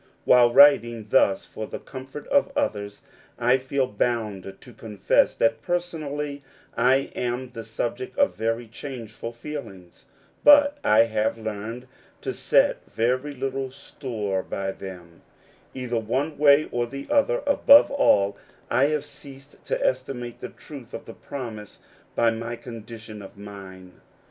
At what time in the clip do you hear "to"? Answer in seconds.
4.59-4.73, 12.21-12.33, 19.65-19.79